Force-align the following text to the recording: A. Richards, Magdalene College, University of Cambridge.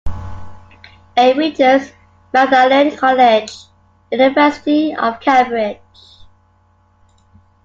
A. 1.15 1.33
Richards, 1.35 1.91
Magdalene 2.33 2.97
College, 2.97 3.55
University 4.11 4.95
of 4.95 5.19
Cambridge. 5.19 5.77